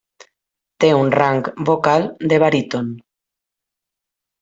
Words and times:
Té 0.83 0.89
un 1.01 1.11
rang 1.17 1.43
vocal 1.71 2.09
de 2.33 2.43
baríton. 2.49 2.93